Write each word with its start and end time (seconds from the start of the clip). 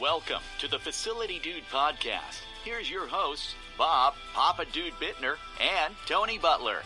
Welcome 0.00 0.42
to 0.58 0.68
the 0.68 0.78
Facility 0.78 1.38
Dude 1.38 1.62
Podcast. 1.72 2.42
Here's 2.64 2.90
your 2.90 3.06
hosts, 3.06 3.54
Bob, 3.78 4.12
Papa 4.34 4.66
Dude 4.70 4.92
Bittner, 5.00 5.36
and 5.58 5.94
Tony 6.04 6.36
Butler. 6.36 6.82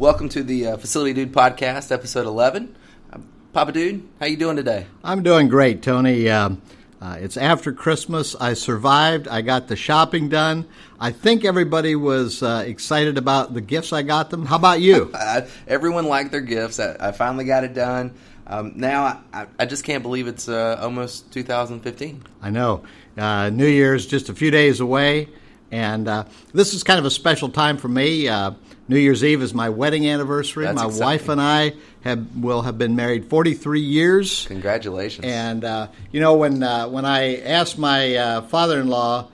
Welcome 0.00 0.28
to 0.30 0.42
the 0.42 0.66
uh, 0.66 0.76
Facility 0.78 1.12
Dude 1.12 1.32
Podcast, 1.32 1.92
episode 1.92 2.26
11. 2.26 2.74
Uh, 3.12 3.18
Papa 3.52 3.70
Dude, 3.70 4.08
how 4.18 4.26
you 4.26 4.36
doing 4.36 4.56
today? 4.56 4.84
I'm 5.04 5.22
doing 5.22 5.46
great, 5.46 5.80
Tony. 5.80 6.28
Um, 6.28 6.60
uh, 7.00 7.18
it's 7.20 7.36
after 7.36 7.72
Christmas. 7.72 8.34
I 8.34 8.54
survived. 8.54 9.28
I 9.28 9.42
got 9.42 9.68
the 9.68 9.76
shopping 9.76 10.28
done. 10.28 10.66
I 10.98 11.12
think 11.12 11.44
everybody 11.44 11.94
was 11.94 12.42
uh, 12.42 12.64
excited 12.66 13.16
about 13.16 13.54
the 13.54 13.60
gifts 13.60 13.92
I 13.92 14.02
got 14.02 14.30
them. 14.30 14.44
How 14.44 14.56
about 14.56 14.80
you? 14.80 15.14
Everyone 15.68 16.06
liked 16.06 16.32
their 16.32 16.40
gifts. 16.40 16.80
I, 16.80 16.96
I 16.98 17.12
finally 17.12 17.44
got 17.44 17.62
it 17.62 17.74
done. 17.74 18.12
Um, 18.46 18.74
now 18.76 19.22
I, 19.32 19.46
I, 19.58 19.66
just 19.66 19.82
can't 19.82 20.02
believe 20.02 20.28
it's 20.28 20.48
uh, 20.48 20.78
almost 20.80 21.32
2015. 21.32 22.22
I 22.40 22.50
know. 22.50 22.84
Uh, 23.18 23.50
New 23.50 23.66
Year's 23.66 24.06
just 24.06 24.28
a 24.28 24.34
few 24.34 24.52
days 24.52 24.78
away, 24.78 25.28
and 25.72 26.06
uh, 26.06 26.24
this 26.52 26.72
is 26.72 26.84
kind 26.84 27.00
of 27.00 27.04
a 27.04 27.10
special 27.10 27.48
time 27.48 27.76
for 27.76 27.88
me. 27.88 28.28
Uh, 28.28 28.52
New 28.86 28.98
Year's 28.98 29.24
Eve 29.24 29.42
is 29.42 29.52
my 29.52 29.68
wedding 29.68 30.08
anniversary. 30.08 30.64
That's 30.64 30.76
my 30.76 30.86
exciting. 30.86 31.04
wife 31.04 31.28
and 31.28 31.40
I 31.40 31.72
have 32.04 32.36
will 32.36 32.62
have 32.62 32.78
been 32.78 32.94
married 32.94 33.28
43 33.28 33.80
years. 33.80 34.46
Congratulations! 34.46 35.26
And 35.26 35.64
uh, 35.64 35.88
you 36.12 36.20
know 36.20 36.36
when 36.36 36.62
uh, 36.62 36.88
when 36.88 37.04
I 37.04 37.40
asked 37.40 37.78
my 37.78 38.42
father-in-law 38.48 39.28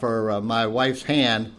for 0.00 0.40
my 0.40 0.66
wife's 0.66 1.02
hand. 1.02 1.52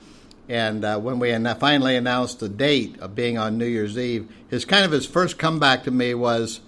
And 0.47 0.85
uh, 0.85 0.99
when 0.99 1.17
we 1.17 1.35
finally 1.55 1.95
announced 1.95 2.39
the 2.39 2.49
date 2.49 2.99
of 2.99 3.15
being 3.15 3.39
on 3.39 3.57
New 3.57 3.65
Year's 3.65 3.97
Eve, 3.97 4.31
his 4.47 4.63
kind 4.63 4.85
of 4.85 4.91
his 4.91 5.07
first 5.07 5.39
comeback 5.39 5.85
to 5.85 5.91
me 5.91 6.13
was, 6.13 6.61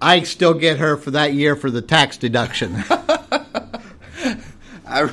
I 0.00 0.22
still 0.22 0.54
get 0.54 0.78
her 0.78 0.96
for 0.96 1.10
that 1.12 1.34
year 1.34 1.56
for 1.56 1.70
the 1.70 1.82
tax 1.82 2.16
deduction. 2.16 2.84
I, 4.86 5.10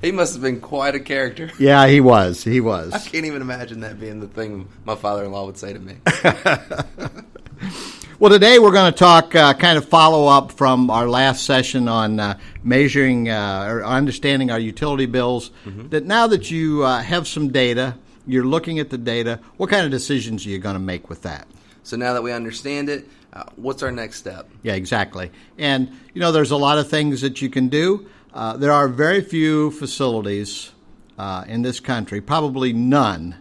he 0.00 0.12
must 0.12 0.32
have 0.34 0.42
been 0.42 0.60
quite 0.60 0.94
a 0.94 1.00
character. 1.00 1.50
Yeah, 1.58 1.86
he 1.86 2.00
was. 2.00 2.44
He 2.44 2.60
was. 2.60 2.92
I 2.92 2.98
can't 2.98 3.26
even 3.26 3.42
imagine 3.42 3.80
that 3.80 4.00
being 4.00 4.20
the 4.20 4.28
thing 4.28 4.68
my 4.84 4.94
father-in-law 4.94 5.46
would 5.46 5.58
say 5.58 5.72
to 5.72 5.78
me. 5.78 5.96
well, 8.18 8.30
today 8.30 8.58
we're 8.58 8.72
going 8.72 8.92
to 8.92 8.98
talk, 8.98 9.34
uh, 9.34 9.54
kind 9.54 9.76
of 9.76 9.88
follow 9.88 10.26
up 10.28 10.52
from 10.52 10.90
our 10.90 11.08
last 11.08 11.44
session 11.44 11.88
on 11.88 12.20
uh, 12.20 12.38
measuring 12.62 13.28
uh, 13.28 13.66
or 13.68 13.84
understanding 13.84 14.50
our 14.50 14.58
utility 14.58 15.06
bills. 15.06 15.50
Mm-hmm. 15.64 15.88
That 15.88 16.04
now 16.04 16.26
that 16.28 16.50
you 16.50 16.84
uh, 16.84 17.02
have 17.02 17.28
some 17.28 17.50
data, 17.50 17.96
you're 18.26 18.46
looking 18.46 18.78
at 18.78 18.90
the 18.90 18.98
data. 18.98 19.40
What 19.56 19.70
kind 19.70 19.84
of 19.84 19.90
decisions 19.90 20.46
are 20.46 20.50
you 20.50 20.58
going 20.58 20.74
to 20.74 20.80
make 20.80 21.08
with 21.08 21.22
that? 21.22 21.46
So 21.82 21.96
now 21.96 22.12
that 22.14 22.22
we 22.22 22.32
understand 22.32 22.88
it, 22.88 23.08
uh, 23.32 23.44
what's 23.56 23.82
our 23.82 23.92
next 23.92 24.18
step? 24.18 24.48
Yeah, 24.62 24.74
exactly. 24.74 25.30
And 25.58 25.90
you 26.14 26.20
know, 26.20 26.32
there's 26.32 26.50
a 26.50 26.56
lot 26.56 26.78
of 26.78 26.88
things 26.88 27.20
that 27.22 27.40
you 27.40 27.48
can 27.48 27.68
do. 27.68 28.06
Uh, 28.32 28.56
there 28.56 28.72
are 28.72 28.88
very 28.88 29.20
few 29.20 29.70
facilities 29.70 30.70
uh, 31.18 31.44
in 31.46 31.62
this 31.62 31.80
country, 31.80 32.20
probably 32.20 32.72
none, 32.72 33.36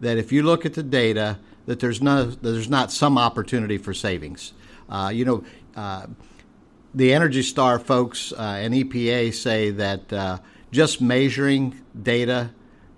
that 0.00 0.18
if 0.18 0.32
you 0.32 0.42
look 0.42 0.64
at 0.64 0.74
the 0.74 0.82
data, 0.82 1.38
that 1.66 1.80
there's 1.80 2.00
no, 2.00 2.24
there's 2.26 2.70
not 2.70 2.92
some 2.92 3.18
opportunity 3.18 3.78
for 3.78 3.92
savings. 3.92 4.52
Uh, 4.88 5.10
you 5.12 5.24
know, 5.24 5.44
uh, 5.76 6.06
the 6.94 7.12
Energy 7.12 7.42
Star 7.42 7.78
folks 7.78 8.32
and 8.32 8.74
EPA 8.74 9.32
say 9.34 9.70
that 9.70 10.40
just 10.72 11.00
measuring 11.00 11.80
data 12.00 12.50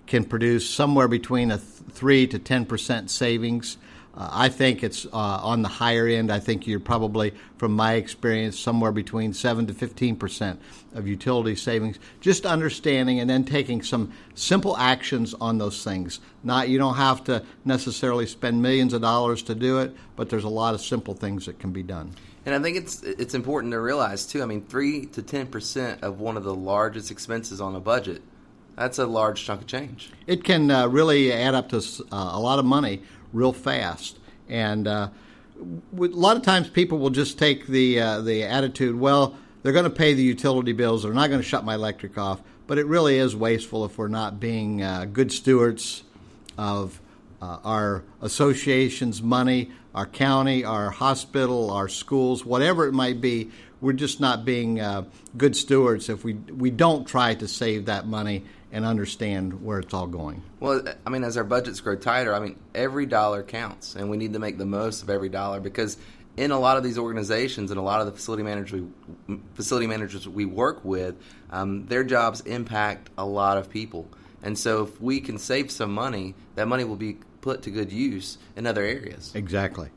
can 0.07 0.23
produce 0.23 0.69
somewhere 0.69 1.07
between 1.07 1.51
a 1.51 1.57
th- 1.57 1.69
three 1.91 2.27
to 2.27 2.39
ten 2.39 2.65
percent 2.65 3.09
savings. 3.09 3.77
Uh, 4.15 4.29
I 4.31 4.49
think 4.49 4.83
it's 4.83 5.05
uh, 5.05 5.09
on 5.11 5.63
the 5.63 5.67
higher 5.67 6.07
end. 6.07 6.31
I 6.31 6.39
think 6.39 6.67
you're 6.67 6.79
probably, 6.79 7.33
from 7.57 7.73
my 7.73 7.93
experience, 7.93 8.59
somewhere 8.59 8.91
between 8.91 9.33
7 9.33 9.65
to 9.67 9.73
15 9.73 10.15
percent 10.15 10.61
of 10.93 11.07
utility 11.07 11.55
savings. 11.55 11.97
Just 12.21 12.45
understanding 12.45 13.19
and 13.19 13.29
then 13.29 13.43
taking 13.43 13.81
some 13.81 14.13
simple 14.35 14.77
actions 14.77 15.33
on 15.33 15.57
those 15.57 15.83
things. 15.83 16.19
Not 16.43 16.69
you 16.69 16.77
don't 16.77 16.95
have 16.95 17.23
to 17.25 17.43
necessarily 17.65 18.27
spend 18.27 18.61
millions 18.61 18.93
of 18.93 19.01
dollars 19.01 19.41
to 19.43 19.55
do 19.55 19.79
it, 19.79 19.95
but 20.15 20.29
there's 20.29 20.43
a 20.43 20.49
lot 20.49 20.75
of 20.75 20.81
simple 20.81 21.15
things 21.15 21.47
that 21.47 21.59
can 21.59 21.71
be 21.71 21.83
done. 21.83 22.11
And 22.45 22.53
I 22.53 22.59
think 22.59 22.77
it's 22.77 23.01
it's 23.01 23.33
important 23.33 23.71
to 23.71 23.79
realize 23.79 24.27
too. 24.27 24.43
I 24.43 24.45
mean, 24.45 24.61
three 24.61 25.07
to 25.07 25.23
ten 25.23 25.47
percent 25.47 26.03
of 26.03 26.19
one 26.19 26.37
of 26.37 26.43
the 26.43 26.53
largest 26.53 27.09
expenses 27.09 27.59
on 27.61 27.75
a 27.75 27.79
budget. 27.79 28.21
That's 28.75 28.97
a 28.97 29.05
large 29.05 29.43
chunk 29.43 29.61
of 29.61 29.67
change. 29.67 30.11
It 30.25 30.43
can 30.43 30.71
uh, 30.71 30.87
really 30.87 31.31
add 31.31 31.53
up 31.53 31.69
to 31.69 31.77
uh, 31.77 32.31
a 32.33 32.39
lot 32.39 32.57
of 32.57 32.65
money 32.65 33.03
real 33.33 33.51
fast. 33.51 34.17
And 34.47 34.87
uh, 34.87 35.09
a 35.59 35.65
lot 35.97 36.37
of 36.37 36.43
times 36.43 36.69
people 36.69 36.99
will 36.99 37.09
just 37.09 37.37
take 37.37 37.67
the 37.67 37.99
uh, 37.99 38.21
the 38.21 38.43
attitude, 38.43 38.97
well, 38.97 39.35
they're 39.61 39.73
going 39.73 39.85
to 39.85 39.89
pay 39.89 40.13
the 40.13 40.23
utility 40.23 40.73
bills, 40.73 41.03
they're 41.03 41.13
not 41.13 41.29
going 41.29 41.41
to 41.41 41.47
shut 41.47 41.65
my 41.65 41.75
electric 41.75 42.17
off. 42.17 42.41
But 42.65 42.77
it 42.77 42.85
really 42.85 43.17
is 43.17 43.35
wasteful 43.35 43.83
if 43.83 43.97
we're 43.97 44.07
not 44.07 44.39
being 44.39 44.81
uh, 44.81 45.05
good 45.05 45.31
stewards 45.31 46.03
of 46.57 47.01
uh, 47.41 47.57
our 47.65 48.03
association's 48.21 49.21
money, 49.21 49.71
our 49.93 50.05
county, 50.05 50.63
our 50.63 50.89
hospital, 50.89 51.71
our 51.71 51.89
schools, 51.89 52.45
whatever 52.45 52.87
it 52.87 52.93
might 52.93 53.19
be. 53.19 53.51
We're 53.81 53.91
just 53.91 54.21
not 54.21 54.45
being 54.45 54.79
uh, 54.79 55.03
good 55.35 55.57
stewards 55.57 56.07
if 56.07 56.23
we 56.23 56.35
we 56.35 56.71
don't 56.71 57.05
try 57.05 57.35
to 57.35 57.47
save 57.49 57.85
that 57.85 58.07
money 58.07 58.45
and 58.73 58.85
understand 58.85 59.63
where 59.63 59.79
it's 59.79 59.93
all 59.93 60.07
going. 60.07 60.41
Well, 60.59 60.83
I 61.05 61.09
mean, 61.11 61.23
as 61.23 61.37
our 61.37 61.43
budgets 61.43 61.79
grow 61.79 61.95
tighter, 61.95 62.33
I 62.33 62.39
mean, 62.39 62.59
every 62.73 63.05
dollar 63.05 63.43
counts, 63.43 63.95
and 63.95 64.09
we 64.09 64.17
need 64.17 64.33
to 64.33 64.39
make 64.39 64.57
the 64.57 64.65
most 64.65 65.03
of 65.03 65.11
every 65.11 65.29
dollar 65.29 65.59
because 65.59 65.95
in 66.35 66.49
a 66.49 66.59
lot 66.59 66.75
of 66.75 66.83
these 66.83 66.97
organizations 66.97 67.69
and 67.69 67.79
a 67.79 67.83
lot 67.83 68.01
of 68.01 68.07
the 68.07 68.11
facility 68.11 68.41
managers 68.41 68.81
we, 69.27 69.37
facility 69.53 69.85
managers 69.85 70.27
we 70.27 70.45
work 70.45 70.83
with, 70.83 71.15
um, 71.51 71.85
their 71.85 72.03
jobs 72.03 72.41
impact 72.41 73.11
a 73.15 73.23
lot 73.25 73.59
of 73.59 73.69
people, 73.69 74.09
and 74.41 74.57
so 74.57 74.83
if 74.83 74.99
we 74.99 75.21
can 75.21 75.37
save 75.37 75.69
some 75.69 75.93
money, 75.93 76.33
that 76.55 76.67
money 76.67 76.83
will 76.83 76.95
be 76.95 77.19
put 77.41 77.61
to 77.61 77.69
good 77.69 77.91
use 77.91 78.39
in 78.55 78.65
other 78.65 78.83
areas. 78.83 79.31
Exactly. 79.35 79.89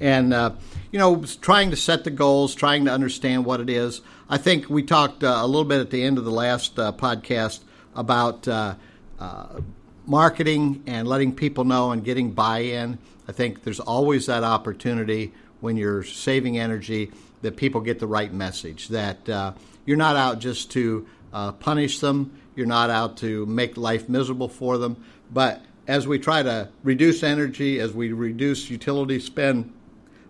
And, 0.00 0.34
uh, 0.34 0.54
you 0.90 0.98
know, 0.98 1.24
trying 1.40 1.70
to 1.70 1.76
set 1.76 2.02
the 2.02 2.10
goals, 2.10 2.56
trying 2.56 2.86
to 2.86 2.90
understand 2.90 3.44
what 3.44 3.60
it 3.60 3.70
is. 3.70 4.00
I 4.28 4.38
think 4.38 4.68
we 4.68 4.82
talked 4.82 5.22
uh, 5.22 5.38
a 5.40 5.46
little 5.46 5.64
bit 5.64 5.80
at 5.80 5.90
the 5.90 6.02
end 6.02 6.18
of 6.18 6.24
the 6.24 6.32
last 6.32 6.76
uh, 6.80 6.90
podcast 6.90 7.60
about 7.94 8.46
uh, 8.48 8.74
uh, 9.18 9.60
marketing 10.06 10.82
and 10.86 11.08
letting 11.08 11.34
people 11.34 11.64
know 11.64 11.92
and 11.92 12.04
getting 12.04 12.32
buy-in. 12.32 12.98
I 13.28 13.32
think 13.32 13.62
there's 13.62 13.80
always 13.80 14.26
that 14.26 14.44
opportunity 14.44 15.32
when 15.60 15.76
you're 15.76 16.04
saving 16.04 16.58
energy 16.58 17.10
that 17.42 17.56
people 17.56 17.80
get 17.80 17.98
the 17.98 18.06
right 18.06 18.32
message. 18.32 18.88
That 18.88 19.28
uh, 19.28 19.52
you're 19.86 19.96
not 19.96 20.16
out 20.16 20.38
just 20.38 20.70
to 20.72 21.06
uh, 21.32 21.52
punish 21.52 22.00
them. 22.00 22.38
You're 22.54 22.66
not 22.66 22.90
out 22.90 23.16
to 23.18 23.46
make 23.46 23.76
life 23.76 24.08
miserable 24.08 24.48
for 24.48 24.78
them. 24.78 25.02
But 25.32 25.62
as 25.86 26.06
we 26.06 26.18
try 26.18 26.42
to 26.42 26.68
reduce 26.82 27.22
energy, 27.22 27.80
as 27.80 27.92
we 27.92 28.12
reduce 28.12 28.70
utility 28.70 29.18
spend, 29.20 29.72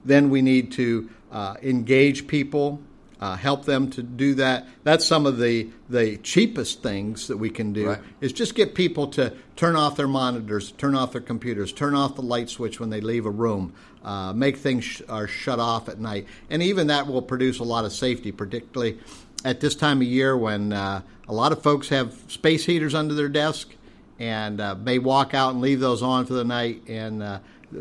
then 0.05 0.31
we 0.31 0.43
need 0.43 0.73
to 0.73 1.11
uh, 1.33 1.57
engage 1.63 2.27
people 2.27 2.81
uh, 3.21 3.37
help 3.37 3.65
them 3.65 3.91
to 3.91 4.03
do 4.03 4.35
that. 4.35 4.67
That's 4.83 5.07
some 5.07 5.27
of 5.27 5.39
the, 5.39 5.71
the 5.89 6.17
cheapest 6.19 6.83
things 6.83 7.29
that 7.29 7.37
we 7.37 7.51
can 7.51 7.73
do 7.73 7.89
right. 7.89 8.01
is 8.21 8.33
just 8.33 8.55
get 8.55 8.75
people 8.75 9.07
to 9.09 9.33
turn 9.57 9.77
off 9.77 9.97
their 9.97 10.09
monitors, 10.09 10.73
turn 10.73 10.95
off 10.95 11.13
their 11.13 11.21
computers, 11.21 11.73
turn 11.73 11.95
off 11.95 12.17
the 12.17 12.23
light 12.23 12.51
switch 12.51 12.81
when 12.81 12.91
they 12.91 13.01
leave 13.01 13.27
a 13.27 13.31
room, 13.31 13.73
uh, 14.05 14.33
make 14.33 14.57
things 14.57 14.85
sh- 14.85 15.03
are 15.09 15.27
shut 15.27 15.59
off 15.59 15.89
at 15.89 15.99
night, 15.99 16.27
and 16.51 16.63
even 16.63 16.89
that 16.89 17.07
will 17.07 17.23
produce 17.23 17.59
a 17.61 17.65
lot 17.65 17.85
of 17.85 17.93
safety, 17.93 18.33
particularly 18.33 18.99
at 19.45 19.61
this 19.61 19.75
time 19.75 20.01
of 20.01 20.07
year 20.07 20.37
when 20.37 20.73
uh, 20.73 21.01
a 21.29 21.33
lot 21.33 21.53
of 21.53 21.63
folks 21.63 21.89
have 21.89 22.15
space 22.29 22.65
heaters 22.65 22.95
under 22.95 23.15
their 23.15 23.29
desk 23.29 23.75
and 24.19 24.61
uh, 24.61 24.75
may 24.75 24.99
walk 24.99 25.35
out 25.35 25.53
and 25.53 25.61
leave 25.61 25.81
those 25.81 26.03
on 26.03 26.27
for 26.27 26.35
the 26.35 26.45
night, 26.45 26.83
and 26.89 27.23
uh, 27.23 27.39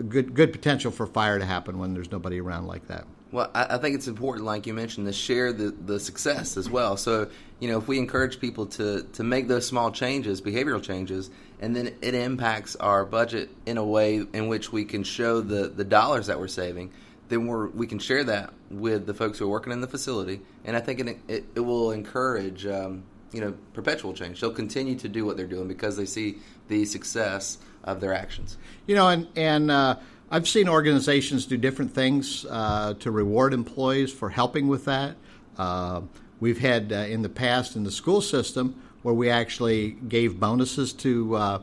good 0.10 0.34
good 0.34 0.52
potential 0.52 0.92
for 0.92 1.06
fire 1.06 1.38
to 1.40 1.46
happen 1.46 1.78
when 1.78 1.94
there's 1.94 2.12
nobody 2.12 2.40
around 2.40 2.68
like 2.68 2.88
that. 2.88 3.06
Well, 3.34 3.50
I, 3.56 3.66
I, 3.72 3.78
think 3.80 3.96
it's 3.96 4.08
important, 4.08 4.46
like 4.46 4.68
you 4.68 4.76
mentioned, 4.76 5.08
to 5.08 5.12
share 5.12 5.52
the, 5.52 5.72
the 5.72 6.00
success 6.00 6.56
as 6.56 6.70
well. 6.70 6.98
So, 6.98 7.30
you 7.60 7.68
know, 7.68 7.80
if 7.80 7.88
we 7.88 7.98
encourage 7.98 8.40
people 8.40 8.68
to, 8.68 9.02
to 9.14 9.24
make 9.24 9.48
those 9.48 9.66
small 9.66 9.92
changes, 9.92 10.40
behavioral 10.40 10.84
changes, 10.84 11.32
and 11.60 11.76
then 11.76 11.96
it 12.04 12.14
impacts 12.14 12.76
our 12.76 13.04
budget 13.06 13.50
in 13.66 13.80
a 13.80 13.84
way 13.84 14.18
in 14.34 14.50
which 14.50 14.72
we 14.72 14.86
can 14.86 15.04
show 15.04 15.42
the, 15.42 15.68
the 15.68 15.84
dollars 15.84 16.28
that 16.28 16.40
we're 16.40 16.48
saving, 16.48 16.92
then 17.30 17.48
we're, 17.48 17.70
we 17.70 17.88
can 17.88 17.98
share 17.98 18.24
that 18.24 18.54
with 18.70 19.08
the 19.08 19.16
folks 19.16 19.40
who 19.40 19.46
are 19.46 19.50
working 19.50 19.74
in 19.74 19.82
the 19.82 19.88
facility. 19.88 20.40
And 20.64 20.78
I 20.78 20.80
think 20.80 21.00
it, 21.00 21.18
it, 21.28 21.46
it 21.56 21.60
will 21.60 21.90
encourage, 21.90 22.68
um, 22.68 23.04
you 23.32 23.42
know, 23.42 23.56
perpetual 23.74 24.14
change. 24.14 24.42
They'll 24.42 24.52
continue 24.52 24.96
to 25.00 25.10
do 25.10 25.26
what 25.26 25.38
they're 25.38 25.48
doing 25.48 25.68
because 25.68 25.98
they 25.98 26.06
see 26.06 26.38
the 26.68 26.86
success 26.86 27.58
of 27.84 28.00
their 28.00 28.14
actions. 28.14 28.58
You 28.86 28.94
know, 28.94 29.08
and, 29.08 29.28
and, 29.36 29.72
uh, 29.72 29.96
I've 30.34 30.48
seen 30.48 30.68
organizations 30.68 31.46
do 31.46 31.58
different 31.58 31.94
things 31.94 32.44
uh, 32.50 32.96
to 33.02 33.12
reward 33.12 33.54
employees 33.54 34.12
for 34.12 34.32
helping 34.32 34.68
with 34.68 34.86
that. 34.86 35.16
Uh, 35.60 36.02
we've 36.40 36.58
had 36.58 36.92
uh, 36.92 36.96
in 36.96 37.22
the 37.22 37.30
past 37.30 37.76
in 37.76 37.84
the 37.84 37.92
school 37.92 38.20
system 38.20 38.82
where 39.04 39.14
we 39.14 39.30
actually 39.30 39.92
gave 39.92 40.40
bonuses 40.40 40.92
to 40.94 41.36
uh, 41.36 41.60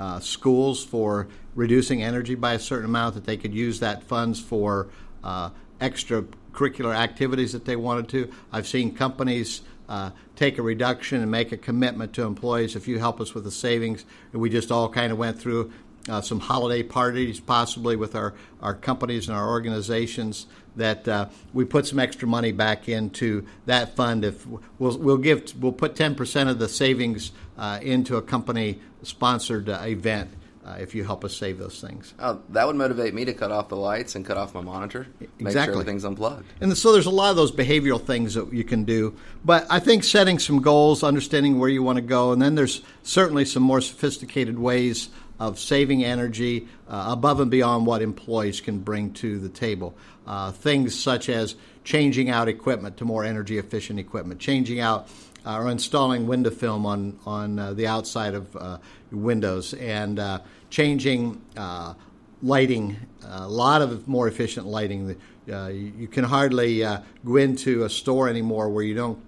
uh, 0.00 0.20
schools 0.20 0.82
for 0.82 1.28
reducing 1.54 2.02
energy 2.02 2.34
by 2.34 2.54
a 2.54 2.58
certain 2.58 2.86
amount 2.86 3.14
that 3.16 3.26
they 3.26 3.36
could 3.36 3.52
use 3.52 3.80
that 3.80 4.02
funds 4.02 4.40
for 4.40 4.88
uh, 5.22 5.50
extracurricular 5.82 6.96
activities 6.96 7.52
that 7.52 7.66
they 7.66 7.76
wanted 7.76 8.08
to. 8.08 8.32
I've 8.50 8.66
seen 8.66 8.94
companies 8.94 9.60
uh, 9.86 10.12
take 10.34 10.56
a 10.56 10.62
reduction 10.62 11.20
and 11.20 11.30
make 11.30 11.52
a 11.52 11.58
commitment 11.58 12.14
to 12.14 12.22
employees 12.22 12.74
if 12.74 12.88
you 12.88 12.98
help 12.98 13.20
us 13.20 13.34
with 13.34 13.44
the 13.44 13.50
savings. 13.50 14.06
And 14.32 14.40
we 14.40 14.48
just 14.48 14.72
all 14.72 14.88
kind 14.88 15.12
of 15.12 15.18
went 15.18 15.38
through 15.38 15.72
uh, 16.08 16.20
some 16.20 16.40
holiday 16.40 16.82
parties, 16.82 17.40
possibly 17.40 17.96
with 17.96 18.14
our, 18.14 18.34
our 18.60 18.74
companies 18.74 19.28
and 19.28 19.36
our 19.36 19.48
organizations, 19.48 20.46
that 20.76 21.06
uh, 21.08 21.28
we 21.52 21.64
put 21.64 21.86
some 21.86 21.98
extra 21.98 22.26
money 22.28 22.52
back 22.52 22.88
into 22.88 23.46
that 23.66 23.96
fund. 23.96 24.24
If 24.24 24.46
we'll, 24.46 24.98
we'll 24.98 25.16
give, 25.16 25.54
we'll 25.62 25.72
put 25.72 25.94
10% 25.94 26.48
of 26.48 26.58
the 26.58 26.68
savings 26.68 27.32
uh, 27.56 27.78
into 27.82 28.16
a 28.16 28.22
company 28.22 28.80
sponsored 29.02 29.68
uh, 29.68 29.82
event 29.84 30.30
uh, 30.64 30.76
if 30.80 30.94
you 30.94 31.04
help 31.04 31.24
us 31.24 31.36
save 31.36 31.58
those 31.58 31.80
things. 31.80 32.14
Oh, 32.18 32.40
that 32.50 32.66
would 32.66 32.76
motivate 32.76 33.12
me 33.12 33.24
to 33.26 33.34
cut 33.34 33.52
off 33.52 33.68
the 33.68 33.76
lights 33.76 34.14
and 34.14 34.24
cut 34.24 34.36
off 34.36 34.54
my 34.54 34.62
monitor. 34.62 35.06
Make 35.20 35.30
exactly. 35.38 35.74
sure 35.74 35.80
everything's 35.82 36.04
unplugged. 36.04 36.50
And 36.60 36.76
so 36.76 36.92
there's 36.92 37.06
a 37.06 37.10
lot 37.10 37.30
of 37.30 37.36
those 37.36 37.52
behavioral 37.52 38.02
things 38.02 38.34
that 38.34 38.52
you 38.52 38.64
can 38.64 38.84
do. 38.84 39.14
But 39.44 39.66
I 39.68 39.78
think 39.78 40.04
setting 40.04 40.38
some 40.38 40.62
goals, 40.62 41.02
understanding 41.02 41.58
where 41.58 41.68
you 41.68 41.82
want 41.82 41.96
to 41.96 42.02
go, 42.02 42.32
and 42.32 42.40
then 42.40 42.54
there's 42.54 42.80
certainly 43.02 43.44
some 43.44 43.62
more 43.62 43.82
sophisticated 43.82 44.58
ways 44.58 45.10
of 45.38 45.58
saving 45.58 46.04
energy 46.04 46.68
uh, 46.88 47.06
above 47.08 47.40
and 47.40 47.50
beyond 47.50 47.86
what 47.86 48.02
employees 48.02 48.60
can 48.60 48.78
bring 48.78 49.12
to 49.12 49.38
the 49.38 49.48
table. 49.48 49.94
Uh, 50.26 50.52
things 50.52 50.98
such 50.98 51.28
as 51.28 51.56
changing 51.82 52.30
out 52.30 52.48
equipment 52.48 52.96
to 52.96 53.04
more 53.04 53.24
energy 53.24 53.58
efficient 53.58 53.98
equipment, 53.98 54.40
changing 54.40 54.80
out 54.80 55.08
uh, 55.44 55.58
or 55.58 55.68
installing 55.70 56.26
window 56.26 56.50
film 56.50 56.86
on 56.86 57.18
on 57.26 57.58
uh, 57.58 57.74
the 57.74 57.86
outside 57.86 58.34
of 58.34 58.56
uh, 58.56 58.78
windows, 59.10 59.74
and 59.74 60.18
uh, 60.18 60.38
changing 60.70 61.40
lighting. 62.42 62.96
A 63.26 63.48
lot 63.48 63.82
of 63.82 64.06
more 64.08 64.28
efficient 64.28 64.66
lighting. 64.66 65.16
You, 65.46 66.08
can 66.10 66.24
hardly 66.24 66.80
go 67.24 67.36
into 67.36 67.84
a 67.84 67.90
store 67.90 68.28
anymore 68.28 68.70
where 68.70 68.84
you 68.84 68.94
don't. 68.94 69.26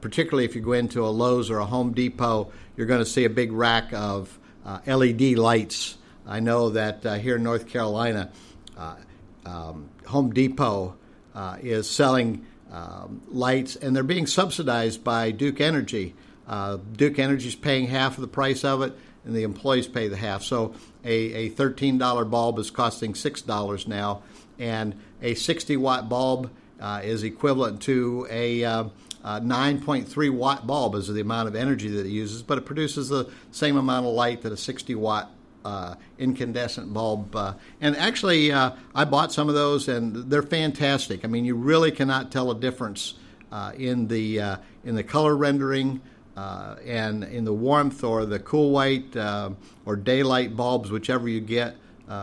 particularly 0.00 0.44
if 0.44 0.54
you 0.54 0.60
go 0.60 0.72
into 0.72 1.06
a 1.06 1.08
Lowe's 1.08 1.50
or 1.50 1.58
a 1.58 1.66
Home 1.66 1.92
Depot, 1.92 2.52
you're 2.76 2.86
going 2.86 3.00
to 3.00 3.10
see 3.10 3.24
a 3.24 3.30
big 3.30 3.52
rack 3.52 3.92
of 3.92 4.38
LED 4.86 5.38
lights. 5.38 5.96
I 6.26 6.40
know 6.40 6.70
that 6.70 7.04
uh, 7.04 7.14
here 7.14 7.36
in 7.36 7.42
North 7.42 7.68
Carolina, 7.68 8.30
uh, 8.76 8.96
um, 9.44 9.90
Home 10.06 10.32
Depot 10.32 10.96
uh, 11.34 11.58
is 11.60 11.88
selling 11.88 12.46
um, 12.72 13.22
lights, 13.28 13.76
and 13.76 13.94
they're 13.94 14.02
being 14.02 14.26
subsidized 14.26 15.04
by 15.04 15.30
Duke 15.30 15.60
Energy. 15.60 16.14
Uh, 16.48 16.78
Duke 16.92 17.18
Energy 17.18 17.48
is 17.48 17.54
paying 17.54 17.86
half 17.86 18.16
of 18.16 18.22
the 18.22 18.28
price 18.28 18.64
of 18.64 18.82
it, 18.82 18.96
and 19.24 19.34
the 19.34 19.42
employees 19.42 19.86
pay 19.86 20.08
the 20.08 20.16
half. 20.16 20.42
So 20.42 20.74
a, 21.04 21.46
a 21.46 21.50
$13 21.50 22.30
bulb 22.30 22.58
is 22.58 22.70
costing 22.70 23.12
$6 23.12 23.86
now, 23.86 24.22
and 24.58 24.94
a 25.22 25.34
60 25.34 25.76
watt 25.76 26.08
bulb 26.08 26.50
uh, 26.80 27.00
is 27.04 27.22
equivalent 27.22 27.82
to 27.82 28.26
a 28.30 28.64
uh, 28.64 28.84
uh, 29.24 29.40
9.3 29.40 30.30
watt 30.30 30.66
bulb 30.66 30.94
is 30.94 31.08
the 31.08 31.20
amount 31.20 31.48
of 31.48 31.56
energy 31.56 31.88
that 31.88 32.04
it 32.04 32.10
uses, 32.10 32.42
but 32.42 32.58
it 32.58 32.66
produces 32.66 33.08
the 33.08 33.30
same 33.50 33.76
amount 33.76 34.04
of 34.04 34.12
light 34.12 34.42
that 34.42 34.52
a 34.52 34.56
60 34.56 34.94
watt 34.94 35.30
uh, 35.64 35.94
incandescent 36.18 36.92
bulb. 36.92 37.34
Uh, 37.34 37.54
and 37.80 37.96
actually, 37.96 38.52
uh, 38.52 38.72
I 38.94 39.06
bought 39.06 39.32
some 39.32 39.48
of 39.48 39.54
those, 39.54 39.88
and 39.88 40.30
they're 40.30 40.42
fantastic. 40.42 41.24
I 41.24 41.28
mean, 41.28 41.46
you 41.46 41.54
really 41.54 41.90
cannot 41.90 42.30
tell 42.30 42.50
a 42.50 42.54
difference 42.54 43.14
uh, 43.50 43.72
in 43.74 44.08
the 44.08 44.40
uh, 44.40 44.56
in 44.84 44.94
the 44.94 45.04
color 45.04 45.34
rendering. 45.34 46.02
and 46.36 47.24
in 47.24 47.44
the 47.44 47.52
warmth 47.52 48.04
or 48.04 48.26
the 48.26 48.40
cool 48.40 48.72
white 48.72 49.16
or 49.16 49.96
daylight 49.96 50.54
bulbs, 50.56 50.90
whichever 50.90 51.28
you 51.28 51.40
get, 51.40 51.76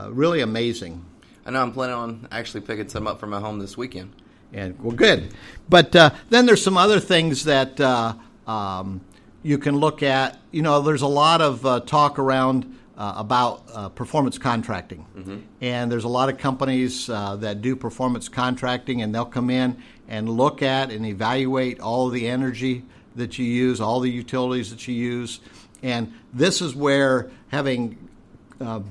really 0.09 0.41
amazing. 0.41 1.03
I 1.45 1.49
know 1.49 1.63
I'm 1.63 1.71
planning 1.71 1.95
on 1.95 2.27
actually 2.31 2.61
picking 2.61 2.89
some 2.89 3.07
up 3.07 3.19
for 3.19 3.25
my 3.25 3.39
home 3.39 3.57
this 3.57 3.75
weekend. 3.75 4.20
And 4.53 4.79
well, 4.79 4.95
good. 4.95 5.33
But 5.69 5.95
uh, 5.95 6.11
then 6.29 6.45
there's 6.45 6.63
some 6.63 6.77
other 6.77 6.99
things 6.99 7.45
that 7.45 7.79
uh, 7.79 8.13
um, 8.45 9.01
you 9.43 9.57
can 9.57 9.77
look 9.77 10.03
at. 10.03 10.39
You 10.51 10.61
know, 10.61 10.81
there's 10.81 11.01
a 11.01 11.07
lot 11.07 11.41
of 11.41 11.65
uh, 11.65 11.79
talk 11.81 12.19
around 12.19 12.77
uh, 12.97 13.13
about 13.15 13.63
uh, 13.73 13.89
performance 13.89 14.37
contracting, 14.37 15.05
mm-hmm. 15.15 15.37
and 15.61 15.91
there's 15.91 16.03
a 16.03 16.09
lot 16.09 16.29
of 16.29 16.37
companies 16.37 17.09
uh, 17.09 17.37
that 17.37 17.61
do 17.61 17.75
performance 17.75 18.27
contracting, 18.27 19.01
and 19.01 19.15
they'll 19.15 19.25
come 19.25 19.49
in 19.49 19.81
and 20.07 20.29
look 20.29 20.61
at 20.61 20.91
and 20.91 21.05
evaluate 21.05 21.79
all 21.79 22.09
the 22.09 22.27
energy 22.27 22.83
that 23.15 23.39
you 23.39 23.45
use, 23.45 23.79
all 23.79 24.01
the 24.01 24.11
utilities 24.11 24.69
that 24.71 24.87
you 24.87 24.93
use, 24.93 25.39
and 25.81 26.13
this 26.33 26.61
is 26.61 26.75
where 26.75 27.31
having 27.47 27.97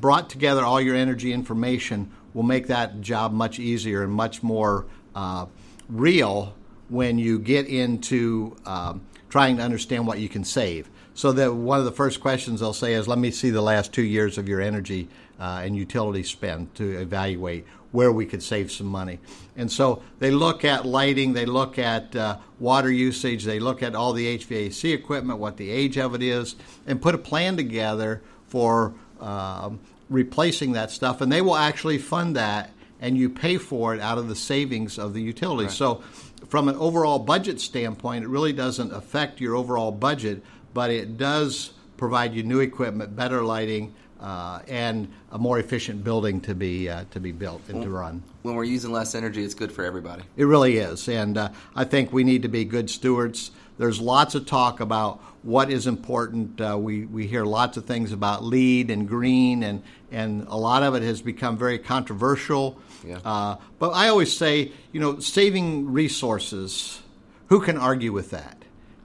brought 0.01 0.29
together 0.29 0.65
all 0.65 0.81
your 0.81 0.97
energy 0.97 1.33
information 1.33 2.11
will 2.35 2.43
make 2.43 2.67
that 2.67 3.01
job 3.01 3.33
much 3.33 3.59
easier 3.59 4.03
and 4.03 4.13
much 4.13 4.43
more 4.43 4.87
uh, 5.15 5.47
real 5.89 6.55
when 6.89 7.19
you 7.19 7.39
get 7.39 7.67
into 7.67 8.57
um, 8.67 9.01
trying 9.29 9.57
to 9.57 9.63
understand 9.63 10.07
what 10.07 10.19
you 10.19 10.29
can 10.29 10.45
save. 10.45 10.91
So 11.15 11.33
that 11.33 11.55
one 11.55 11.79
of 11.79 11.85
the 11.85 11.93
first 11.93 12.21
questions 12.21 12.61
they'll 12.61 12.73
say 12.73 12.95
is, 12.95 13.07
"Let 13.07 13.19
me 13.19 13.31
see 13.31 13.51
the 13.51 13.63
last 13.63 13.93
two 13.93 14.03
years 14.03 14.39
of 14.39 14.49
your 14.49 14.61
energy 14.61 15.09
uh, 15.39 15.63
and 15.65 15.77
utility 15.77 16.23
spend 16.23 16.75
to 16.77 16.99
evaluate 16.99 17.67
where 17.93 18.13
we 18.13 18.25
could 18.25 18.43
save 18.43 18.71
some 18.71 18.87
money." 18.87 19.19
And 19.57 19.71
so 19.71 20.03
they 20.19 20.31
look 20.31 20.65
at 20.65 20.87
lighting, 20.87 21.33
they 21.33 21.47
look 21.47 21.79
at 21.79 22.17
uh, 22.17 22.39
water 22.59 22.91
usage, 22.91 23.45
they 23.45 23.61
look 23.61 23.83
at 23.83 23.95
all 23.95 24.13
the 24.13 24.39
HVAC 24.39 24.95
equipment, 24.95 25.39
what 25.39 25.57
the 25.57 25.71
age 25.71 25.99
of 25.99 26.15
it 26.15 26.23
is, 26.23 26.57
and 26.87 27.03
put 27.03 27.15
a 27.15 27.19
plan 27.19 27.57
together 27.57 28.23
for 28.47 28.95
um, 29.21 29.81
replacing 30.09 30.73
that 30.73 30.91
stuff. 30.91 31.21
And 31.21 31.31
they 31.31 31.43
will 31.43 31.57
actually 31.57 31.99
fund 31.99 32.37
that 32.37 32.71
and 33.01 33.17
you 33.17 33.31
pay 33.31 33.57
for 33.57 33.95
it 33.95 34.01
out 34.01 34.19
of 34.19 34.29
the 34.29 34.37
savings 34.37 34.99
of 34.99 35.15
the 35.15 35.23
utilities. 35.23 35.69
Right. 35.69 35.77
So, 35.77 36.03
from 36.49 36.69
an 36.69 36.77
overall 36.77 37.19
budget 37.19 37.61
standpoint, 37.61 38.25
it 38.25 38.29
really 38.29 38.53
doesn't 38.53 38.93
affect 38.93 39.41
your 39.41 39.55
overall 39.55 39.93
budget, 39.93 40.43
but 40.73 40.91
it 40.91 41.17
does 41.17 41.73
provide 41.97 42.35
you 42.35 42.43
new 42.43 42.61
equipment, 42.61 43.15
better 43.15 43.43
lighting, 43.43 43.95
uh, 44.21 44.61
and 44.69 45.09
a 45.33 45.39
more 45.39 45.59
efficient 45.59 46.05
building 46.05 46.41
to 46.43 46.55
be 46.55 46.89
uh, 46.89 47.05
to 47.11 47.21
be 47.21 47.33
built 47.33 47.63
and 47.69 47.83
to 47.83 47.91
run. 47.91 48.23
When 48.43 48.55
we're 48.55 48.65
using 48.65 48.93
less 48.93 49.15
energy, 49.15 49.43
it's 49.43 49.55
good 49.55 49.73
for 49.73 49.85
everybody. 49.85 50.23
It 50.37 50.45
really 50.45 50.77
is, 50.77 51.09
and 51.09 51.39
uh, 51.39 51.51
I 51.75 51.85
think 51.85 52.13
we 52.13 52.25
need 52.25 52.43
to 52.43 52.49
be 52.49 52.65
good 52.65 52.91
stewards. 52.91 53.51
There's 53.81 53.99
lots 53.99 54.35
of 54.35 54.45
talk 54.45 54.81
about 54.81 55.23
what 55.43 55.71
is 55.71 55.87
important. 55.87 56.61
Uh, 56.61 56.77
we 56.79 57.07
we 57.07 57.27
hear 57.27 57.47
lots 57.47 57.79
of 57.79 57.87
things 57.87 58.13
about 58.13 58.45
LEED 58.45 58.91
and 58.91 59.09
green, 59.09 59.63
and 59.63 59.83
and 60.13 60.47
a 60.49 60.57
lot 60.57 60.83
of 60.83 60.95
it 60.95 61.03
has 61.03 61.23
become 61.23 61.57
very 61.57 61.79
controversial. 61.79 62.79
Yeah. 63.03 63.21
Uh, 63.25 63.57
but 63.79 63.93
I 63.93 64.09
always 64.09 64.37
say, 64.37 64.73
you 64.93 65.01
know, 65.01 65.19
saving 65.19 65.91
resources. 65.91 67.01
Who 67.47 67.63
can 67.63 67.79
argue 67.79 68.13
with 68.13 68.29
that? 68.33 68.59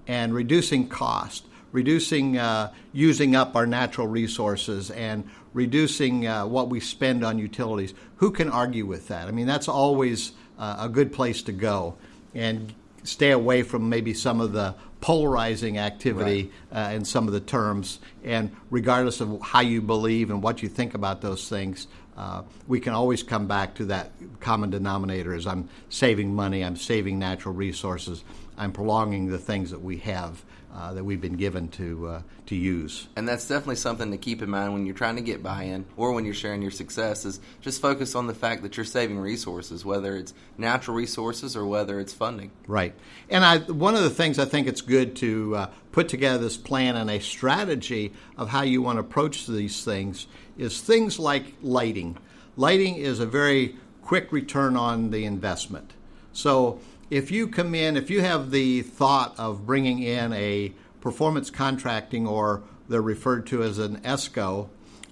And 0.07 0.33
reducing 0.33 0.89
cost, 0.89 1.45
reducing 1.71 2.37
uh, 2.37 2.73
using 2.91 3.33
up 3.33 3.55
our 3.55 3.65
natural 3.65 4.07
resources, 4.07 4.91
and 4.91 5.23
reducing 5.53 6.27
uh, 6.27 6.47
what 6.47 6.69
we 6.69 6.81
spend 6.81 7.23
on 7.23 7.39
utilities. 7.39 7.93
Who 8.17 8.29
can 8.29 8.49
argue 8.49 8.85
with 8.85 9.07
that? 9.07 9.29
I 9.29 9.31
mean, 9.31 9.47
that's 9.47 9.69
always 9.69 10.33
uh, 10.59 10.75
a 10.79 10.89
good 10.89 11.13
place 11.13 11.41
to 11.43 11.53
go, 11.53 11.95
and 12.33 12.73
stay 13.07 13.31
away 13.31 13.63
from 13.63 13.89
maybe 13.89 14.13
some 14.13 14.41
of 14.41 14.51
the 14.51 14.75
polarizing 15.01 15.77
activity 15.77 16.51
right. 16.71 16.91
uh, 16.91 16.95
and 16.95 17.07
some 17.07 17.27
of 17.27 17.33
the 17.33 17.39
terms. 17.39 17.99
And 18.23 18.55
regardless 18.71 19.21
of 19.21 19.39
how 19.41 19.61
you 19.61 19.81
believe 19.81 20.29
and 20.31 20.41
what 20.41 20.63
you 20.63 20.69
think 20.69 20.93
about 20.93 21.21
those 21.21 21.47
things, 21.47 21.87
uh, 22.17 22.43
we 22.67 22.79
can 22.79 22.93
always 22.93 23.23
come 23.23 23.45
back 23.47 23.75
to 23.75 23.85
that 23.85 24.11
common 24.45 24.69
denominator 24.69 25.33
is 25.33 25.47
I'm 25.47 25.67
saving 25.89 26.35
money, 26.35 26.63
I'm 26.63 26.75
saving 26.77 27.17
natural 27.17 27.55
resources, 27.55 28.23
I'm 28.57 28.71
prolonging 28.71 29.31
the 29.31 29.39
things 29.39 29.71
that 29.71 29.81
we 29.81 29.97
have. 29.97 30.43
Uh, 30.77 30.93
that 30.93 31.05
we've 31.05 31.21
been 31.21 31.37
given 31.37 31.69
to 31.69 32.05
uh, 32.05 32.21
to 32.47 32.53
use. 32.53 33.07
And 33.15 33.25
that's 33.25 33.47
definitely 33.47 33.77
something 33.77 34.11
to 34.11 34.17
keep 34.17 34.41
in 34.41 34.49
mind 34.49 34.73
when 34.73 34.85
you're 34.85 34.93
trying 34.93 35.15
to 35.15 35.21
get 35.21 35.41
buy-in 35.41 35.85
or 35.95 36.11
when 36.11 36.25
you're 36.25 36.33
sharing 36.33 36.61
your 36.61 36.69
success. 36.69 37.23
Is 37.23 37.39
just 37.61 37.81
focus 37.81 38.13
on 38.13 38.27
the 38.27 38.33
fact 38.33 38.61
that 38.63 38.75
you're 38.75 38.85
saving 38.85 39.17
resources, 39.17 39.85
whether 39.85 40.17
it's 40.17 40.33
natural 40.57 40.97
resources 40.97 41.55
or 41.55 41.65
whether 41.65 41.97
it's 42.01 42.11
funding. 42.11 42.51
Right. 42.67 42.93
And 43.29 43.45
I, 43.45 43.59
one 43.59 43.95
of 43.95 44.03
the 44.03 44.09
things 44.09 44.37
I 44.37 44.43
think 44.43 44.67
it's 44.67 44.81
good 44.81 45.15
to 45.17 45.55
uh, 45.55 45.69
put 45.93 46.09
together 46.09 46.39
this 46.43 46.57
plan 46.57 46.97
and 46.97 47.09
a 47.09 47.21
strategy 47.21 48.11
of 48.37 48.49
how 48.49 48.63
you 48.63 48.81
want 48.81 48.97
to 48.97 48.99
approach 48.99 49.47
these 49.47 49.85
things 49.85 50.27
is 50.57 50.81
things 50.81 51.17
like 51.17 51.53
lighting. 51.61 52.17
Lighting 52.57 52.95
is 52.95 53.21
a 53.21 53.25
very 53.25 53.77
quick 54.05 54.31
return 54.31 54.77
on 54.77 55.09
the 55.09 55.25
investment. 55.25 55.91
So 56.31 56.79
if 57.09 57.31
you 57.31 57.47
come 57.47 57.75
in, 57.75 57.97
if 57.97 58.09
you 58.09 58.21
have 58.21 58.51
the 58.51 58.83
thought 58.83 59.33
of 59.37 59.65
bringing 59.65 60.01
in 60.01 60.31
a 60.33 60.73
performance 61.01 61.49
contracting 61.49 62.27
or 62.27 62.63
they're 62.87 63.01
referred 63.01 63.47
to 63.47 63.63
as 63.63 63.79
an 63.79 63.97
ESCO, 64.01 64.69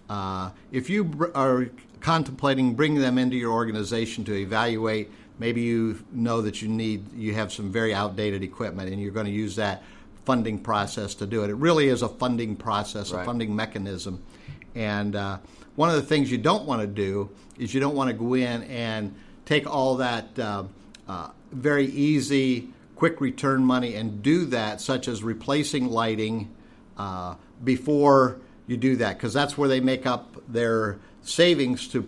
uh, 0.10 0.52
if 0.72 0.90
you 0.90 1.32
are 1.34 1.70
contemplating 2.00 2.76
bringing 2.76 3.02
them 3.02 3.18
into 3.18 3.36
your 3.36 3.52
organization 3.52 4.24
to 4.26 4.34
evaluate, 4.36 5.10
maybe 5.40 5.62
you 5.62 6.04
know 6.12 6.42
that 6.42 6.62
you 6.62 6.68
need 6.68 7.12
you 7.14 7.34
have 7.34 7.52
some 7.52 7.72
very 7.72 7.94
outdated 7.94 8.44
equipment 8.44 8.92
and 8.92 9.02
you're 9.02 9.12
going 9.12 9.26
to 9.26 9.32
use 9.32 9.56
that 9.56 9.82
funding 10.26 10.60
process 10.60 11.16
to 11.16 11.26
do 11.26 11.44
it. 11.44 11.50
It 11.50 11.56
really 11.56 11.88
is 11.88 12.02
a 12.02 12.10
funding 12.10 12.56
process, 12.56 13.12
right. 13.12 13.22
a 13.22 13.26
funding 13.26 13.56
mechanism. 13.56 14.22
And 14.76 15.16
uh, 15.16 15.38
one 15.76 15.90
of 15.90 15.96
the 15.96 16.02
things 16.02 16.32
you 16.32 16.38
don't 16.38 16.66
want 16.66 16.82
to 16.82 16.88
do 16.88 17.30
is 17.58 17.74
you 17.74 17.80
don't 17.80 17.96
want 17.96 18.10
to 18.10 18.14
go 18.14 18.34
in 18.34 18.64
and 18.64 19.14
take 19.46 19.68
all 19.68 19.98
that 19.98 20.38
uh, 20.40 20.64
uh, 21.08 21.30
very 21.52 21.86
easy, 21.88 22.70
quick 22.96 23.20
return 23.22 23.64
money 23.64 23.96
and 23.96 24.24
do 24.24 24.46
that, 24.46 24.82
such 24.82 25.08
as 25.08 25.24
replacing 25.24 25.88
lighting 25.88 26.50
uh, 26.98 27.36
before 27.64 28.38
you 28.68 28.78
do 28.78 28.96
that, 28.96 29.18
because 29.18 29.34
that's 29.34 29.58
where 29.58 29.68
they 29.68 29.80
make 29.80 30.06
up 30.06 30.42
their 30.48 30.98
savings 31.22 31.88
to 31.90 32.08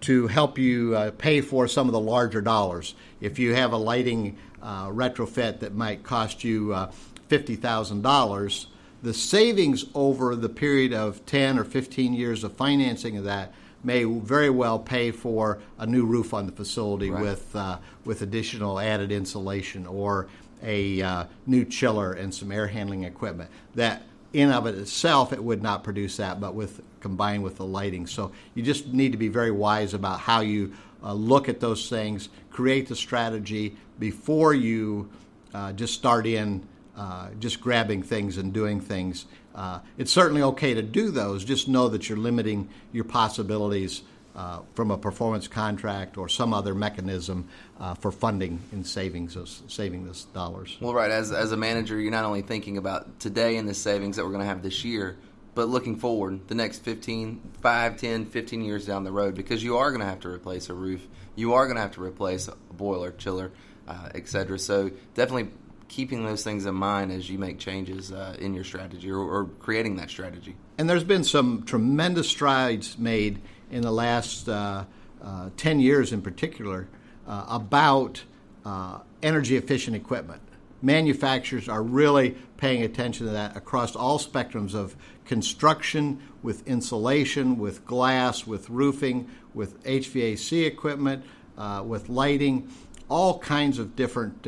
to 0.00 0.28
help 0.28 0.58
you 0.58 0.96
uh, 0.96 1.10
pay 1.18 1.42
for 1.42 1.68
some 1.68 1.86
of 1.86 1.92
the 1.92 2.00
larger 2.00 2.40
dollars. 2.40 2.94
If 3.20 3.38
you 3.38 3.54
have 3.54 3.72
a 3.72 3.76
lighting 3.76 4.38
uh, 4.62 4.86
retrofit 4.86 5.60
that 5.60 5.74
might 5.74 6.02
cost 6.04 6.42
you 6.42 6.72
uh, 6.72 6.90
fifty 7.28 7.56
thousand 7.56 8.02
dollars, 8.02 8.66
the 9.02 9.14
savings 9.14 9.84
over 9.94 10.36
the 10.36 10.48
period 10.48 10.92
of 10.92 11.24
ten 11.26 11.58
or 11.58 11.64
fifteen 11.64 12.12
years 12.12 12.44
of 12.44 12.52
financing 12.52 13.16
of 13.16 13.24
that 13.24 13.52
may 13.82 14.04
very 14.04 14.50
well 14.50 14.78
pay 14.78 15.10
for 15.10 15.58
a 15.78 15.86
new 15.86 16.04
roof 16.04 16.34
on 16.34 16.46
the 16.46 16.52
facility 16.52 17.10
right. 17.10 17.22
with 17.22 17.56
uh, 17.56 17.78
with 18.04 18.22
additional 18.22 18.78
added 18.78 19.10
insulation 19.10 19.86
or 19.86 20.28
a 20.62 21.00
uh, 21.00 21.24
new 21.46 21.64
chiller 21.64 22.12
and 22.12 22.34
some 22.34 22.52
air 22.52 22.66
handling 22.66 23.04
equipment. 23.04 23.50
That 23.74 24.02
in 24.32 24.50
of 24.52 24.66
it 24.66 24.76
itself, 24.76 25.32
it 25.32 25.42
would 25.42 25.62
not 25.62 25.82
produce 25.82 26.18
that, 26.18 26.40
but 26.40 26.54
with 26.54 26.82
combined 27.00 27.42
with 27.42 27.56
the 27.56 27.64
lighting. 27.64 28.06
So 28.06 28.32
you 28.54 28.62
just 28.62 28.88
need 28.88 29.12
to 29.12 29.18
be 29.18 29.28
very 29.28 29.50
wise 29.50 29.94
about 29.94 30.20
how 30.20 30.40
you 30.40 30.74
uh, 31.02 31.14
look 31.14 31.48
at 31.48 31.60
those 31.60 31.88
things, 31.88 32.28
create 32.50 32.88
the 32.88 32.96
strategy 32.96 33.76
before 33.98 34.54
you 34.54 35.10
uh, 35.54 35.72
just 35.72 35.94
start 35.94 36.26
in 36.26 36.62
uh, 37.00 37.30
just 37.38 37.62
grabbing 37.62 38.02
things 38.02 38.36
and 38.36 38.52
doing 38.52 38.78
things. 38.78 39.24
Uh, 39.54 39.78
it's 39.96 40.12
certainly 40.12 40.42
okay 40.42 40.74
to 40.74 40.82
do 40.82 41.10
those. 41.10 41.46
Just 41.46 41.66
know 41.66 41.88
that 41.88 42.10
you're 42.10 42.18
limiting 42.18 42.68
your 42.92 43.04
possibilities 43.04 44.02
uh, 44.36 44.60
from 44.74 44.90
a 44.90 44.98
performance 44.98 45.48
contract 45.48 46.18
or 46.18 46.28
some 46.28 46.52
other 46.52 46.74
mechanism 46.74 47.48
uh, 47.80 47.94
for 47.94 48.12
funding 48.12 48.60
and 48.72 48.86
savings 48.86 49.32
those, 49.32 49.62
saving 49.66 50.04
those 50.04 50.24
dollars. 50.26 50.76
Well, 50.78 50.92
right. 50.92 51.10
As, 51.10 51.32
as 51.32 51.52
a 51.52 51.56
manager, 51.56 51.98
you're 51.98 52.10
not 52.10 52.26
only 52.26 52.42
thinking 52.42 52.76
about 52.76 53.18
today 53.18 53.56
and 53.56 53.66
the 53.66 53.72
savings 53.72 54.16
that 54.16 54.24
we're 54.26 54.32
going 54.32 54.42
to 54.42 54.48
have 54.48 54.62
this 54.62 54.84
year, 54.84 55.16
but 55.54 55.70
looking 55.70 55.96
forward 55.96 56.48
the 56.48 56.54
next 56.54 56.80
15, 56.80 57.40
5, 57.62 57.96
10, 57.96 58.26
15 58.26 58.60
years 58.60 58.84
down 58.84 59.04
the 59.04 59.10
road 59.10 59.34
because 59.34 59.64
you 59.64 59.78
are 59.78 59.90
going 59.90 60.00
to 60.00 60.06
have 60.06 60.20
to 60.20 60.28
replace 60.28 60.68
a 60.68 60.74
roof. 60.74 61.08
You 61.34 61.54
are 61.54 61.64
going 61.64 61.76
to 61.76 61.82
have 61.82 61.94
to 61.94 62.02
replace 62.02 62.46
a 62.46 62.56
boiler, 62.74 63.10
chiller, 63.12 63.52
uh, 63.88 64.10
etc. 64.14 64.58
So 64.58 64.90
definitely 65.14 65.50
keeping 65.90 66.24
those 66.24 66.44
things 66.44 66.66
in 66.66 66.74
mind 66.74 67.10
as 67.10 67.28
you 67.28 67.36
make 67.36 67.58
changes 67.58 68.12
uh, 68.12 68.36
in 68.38 68.54
your 68.54 68.62
strategy 68.62 69.10
or, 69.10 69.18
or, 69.18 69.44
creating 69.58 69.96
that 69.96 70.08
strategy. 70.08 70.54
And 70.78 70.88
there's 70.88 71.04
been 71.04 71.24
some 71.24 71.64
tremendous 71.64 72.28
strides 72.28 72.96
made 72.96 73.40
in 73.72 73.82
the 73.82 73.90
last 73.90 74.48
uh, 74.48 74.84
uh, 75.20 75.50
10 75.56 75.80
years 75.80 76.12
in 76.12 76.22
particular 76.22 76.86
uh, 77.26 77.44
about 77.48 78.22
uh, 78.64 79.00
energy 79.20 79.56
efficient 79.56 79.96
equipment. 79.96 80.40
Manufacturers 80.80 81.68
are 81.68 81.82
really 81.82 82.36
paying 82.56 82.84
attention 82.84 83.26
to 83.26 83.32
that 83.32 83.56
across 83.56 83.96
all 83.96 84.20
spectrums 84.20 84.74
of 84.74 84.96
construction, 85.24 86.22
with 86.40 86.66
insulation, 86.68 87.58
with 87.58 87.84
glass, 87.84 88.46
with 88.46 88.70
roofing, 88.70 89.28
with 89.54 89.82
HVAC 89.82 90.66
equipment, 90.66 91.24
uh, 91.58 91.82
with 91.84 92.08
lighting, 92.08 92.70
all 93.08 93.40
kinds 93.40 93.80
of 93.80 93.96
different 93.96 94.46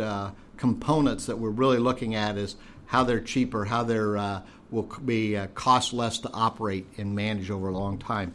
components 0.62 1.26
that 1.26 1.40
we're 1.40 1.50
really 1.50 1.78
looking 1.78 2.14
at 2.14 2.38
is 2.38 2.54
how 2.86 3.02
they're 3.02 3.20
cheaper, 3.20 3.64
how 3.64 3.82
they're 3.82 4.16
uh, 4.16 4.40
will 4.70 4.84
be 5.04 5.36
uh, 5.36 5.48
cost 5.56 5.92
less 5.92 6.20
to 6.20 6.30
operate 6.32 6.86
and 6.96 7.16
manage 7.16 7.50
over 7.50 7.66
a 7.66 7.72
long 7.72 7.98
time. 7.98 8.32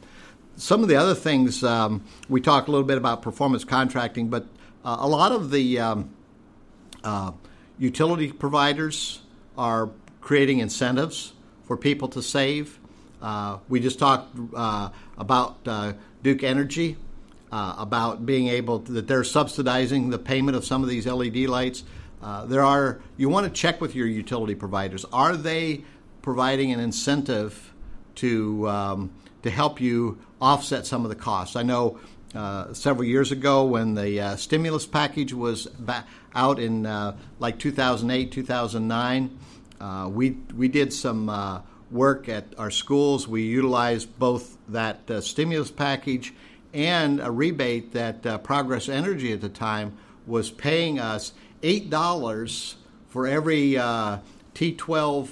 Some 0.57 0.83
of 0.83 0.89
the 0.89 0.97
other 0.97 1.15
things 1.15 1.63
um, 1.63 2.03
we 2.27 2.41
talked 2.41 2.67
a 2.67 2.71
little 2.71 2.85
bit 2.85 2.97
about 2.97 3.21
performance 3.21 3.63
contracting, 3.63 4.27
but 4.27 4.45
uh, 4.83 4.97
a 4.99 5.07
lot 5.07 5.31
of 5.31 5.51
the 5.51 5.79
um, 5.79 6.09
uh, 7.01 7.31
utility 7.79 8.29
providers 8.33 9.21
are 9.57 9.89
creating 10.19 10.59
incentives 10.59 11.31
for 11.63 11.77
people 11.77 12.09
to 12.09 12.21
save. 12.21 12.77
Uh, 13.21 13.59
we 13.69 13.79
just 13.79 13.99
talked 13.99 14.35
uh, 14.53 14.89
about 15.17 15.63
Duke 16.23 16.43
Energy. 16.43 16.97
about 17.51 18.25
being 18.25 18.49
able 18.49 18.81
to, 18.81 18.91
that 18.91 19.07
they're 19.07 19.23
subsidizing 19.23 20.09
the 20.09 20.19
payment 20.19 20.57
of 20.57 20.65
some 20.65 20.83
of 20.83 20.89
these 20.89 21.07
LED 21.07 21.37
lights. 21.47 21.85
Uh, 22.21 22.45
there 22.45 22.63
are 22.63 22.99
you 23.15 23.29
want 23.29 23.45
to 23.45 23.51
check 23.51 23.79
with 23.79 23.95
your 23.95 24.07
utility 24.07 24.55
providers. 24.55 25.05
Are 25.13 25.35
they 25.35 25.83
providing 26.21 26.71
an 26.71 26.79
incentive 26.79 27.73
to 28.15 28.67
um, 28.67 29.11
to 29.43 29.49
help 29.49 29.79
you 29.79 30.17
offset 30.41 30.85
some 30.85 31.03
of 31.03 31.09
the 31.09 31.15
costs? 31.15 31.55
I 31.55 31.63
know 31.63 31.99
uh, 32.35 32.73
several 32.73 33.05
years 33.05 33.31
ago 33.31 33.65
when 33.65 33.93
the 33.93 34.19
uh, 34.19 34.35
stimulus 34.35 34.85
package 34.85 35.33
was 35.33 35.67
out 36.35 36.59
in 36.59 36.85
uh, 36.85 37.15
like 37.39 37.57
2008, 37.57 38.31
2009, 38.31 39.39
uh, 39.79 40.09
we 40.11 40.31
we 40.55 40.67
did 40.67 40.91
some 40.91 41.63
work 41.91 42.27
at 42.27 42.45
our 42.57 42.71
schools. 42.71 43.27
We 43.27 43.43
utilized 43.43 44.17
both 44.19 44.57
that 44.67 45.09
stimulus 45.23 45.71
package 45.71 46.33
and 46.73 47.21
a 47.21 47.31
rebate 47.31 47.93
that 47.93 48.43
Progress 48.43 48.89
Energy 48.89 49.31
at 49.31 49.41
the 49.41 49.49
time 49.49 49.97
was 50.25 50.51
paying 50.51 50.99
us 50.99 51.31
eight 51.63 51.89
dollars 51.89 52.75
for 53.07 53.27
every 53.27 53.77
uh, 53.77 54.19
T12 54.53 55.29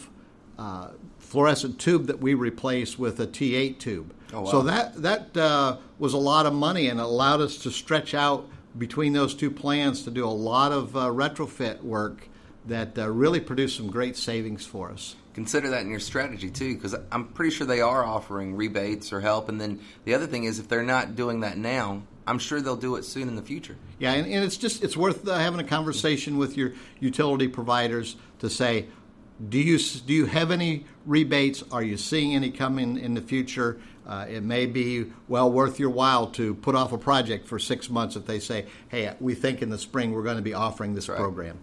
uh, 0.58 0.88
fluorescent 1.20 1.80
tube 1.80 2.08
that 2.08 2.20
we 2.20 2.34
replace 2.34 2.98
with 2.98 3.20
a 3.20 3.28
T8 3.28 3.78
tube. 3.80 4.14
Oh, 4.34 4.42
wow. 4.42 4.52
So 4.52 4.62
that 4.64 5.02
that 5.02 5.38
uh, 5.38 5.78
was 6.00 6.14
a 6.14 6.18
lot 6.18 6.46
of 6.46 6.54
money 6.54 6.88
and 6.88 7.00
it 7.00 7.04
allowed 7.04 7.42
us 7.42 7.58
to 7.60 7.72
stretch 7.72 8.14
out 8.14 8.48
between 8.78 9.14
those 9.14 9.34
two 9.34 9.52
plans 9.52 10.04
to 10.04 10.12
do 10.12 10.26
a 10.26 10.28
lot 10.28 10.72
of 10.72 10.96
uh, 10.96 11.06
retrofit 11.08 11.82
work 11.82 12.28
that 12.66 12.98
uh, 12.98 13.10
really 13.10 13.40
produced 13.40 13.78
some 13.78 13.88
great 13.88 14.18
savings 14.18 14.66
for 14.66 14.92
us 14.92 15.16
consider 15.34 15.70
that 15.70 15.82
in 15.82 15.90
your 15.90 16.00
strategy 16.00 16.50
too 16.50 16.74
because 16.76 16.96
i'm 17.12 17.28
pretty 17.28 17.52
sure 17.52 17.68
they 17.68 17.82
are 17.82 18.04
offering 18.04 18.56
rebates 18.56 19.14
or 19.14 19.20
help 19.20 19.50
and 19.50 19.62
then 19.62 19.80
the 20.04 20.14
other 20.14 20.26
thing 20.26 20.46
is 20.46 20.60
if 20.60 20.68
they're 20.68 20.82
not 20.82 21.16
doing 21.16 21.42
that 21.42 21.58
now 21.58 22.02
I'm 22.28 22.40
sure 22.40 22.62
they'll 22.62 22.76
do 22.76 22.96
it 22.96 23.06
soon 23.06 23.28
in 23.28 23.36
the 23.36 23.42
future. 23.42 23.76
Yeah, 24.00 24.14
and, 24.14 24.26
and 24.32 24.44
it's 24.44 24.58
just 24.58 24.84
it's 24.84 24.98
worth 24.98 25.28
uh, 25.28 25.38
having 25.38 25.60
a 25.60 25.64
conversation 25.64 26.38
with 26.38 26.58
your 26.58 26.74
utility 27.00 27.48
providers 27.48 28.16
to 28.40 28.50
say, 28.50 28.88
do 29.50 29.60
you 29.60 29.78
do 29.78 30.14
you 30.14 30.26
have 30.26 30.52
any 30.52 30.86
rebates? 31.06 31.64
Are 31.72 31.84
you 31.84 31.98
seeing 31.98 32.34
any 32.36 32.52
coming 32.52 32.98
in 32.98 33.14
the 33.14 33.22
future? 33.22 33.80
Uh, 34.08 34.26
it 34.30 34.44
may 34.44 34.66
be 34.66 35.12
well 35.28 35.52
worth 35.52 35.80
your 35.80 35.90
while 35.90 36.28
to 36.28 36.56
put 36.56 36.76
off 36.76 36.94
a 36.94 36.98
project 36.98 37.48
for 37.48 37.60
six 37.60 37.90
months 37.90 38.16
if 38.16 38.26
they 38.26 38.40
say, 38.40 38.66
"Hey, 38.90 39.14
we 39.20 39.36
think 39.36 39.62
in 39.62 39.70
the 39.70 39.78
spring 39.78 40.14
we're 40.14 40.24
going 40.24 40.38
to 40.38 40.42
be 40.42 40.54
offering 40.54 40.96
this 40.96 41.10
right. 41.10 41.18
program." 41.18 41.58